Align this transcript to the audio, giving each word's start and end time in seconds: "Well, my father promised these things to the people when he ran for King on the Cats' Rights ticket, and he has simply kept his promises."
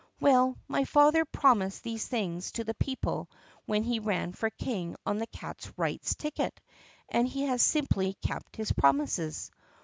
"Well, 0.19 0.57
my 0.67 0.83
father 0.83 1.25
promised 1.25 1.83
these 1.83 2.07
things 2.07 2.51
to 2.53 2.63
the 2.63 2.73
people 2.73 3.29
when 3.67 3.83
he 3.83 3.99
ran 3.99 4.33
for 4.33 4.49
King 4.49 4.95
on 5.05 5.19
the 5.19 5.27
Cats' 5.27 5.71
Rights 5.77 6.15
ticket, 6.15 6.59
and 7.07 7.27
he 7.27 7.43
has 7.43 7.61
simply 7.61 8.15
kept 8.15 8.55
his 8.55 8.71
promises." 8.71 9.51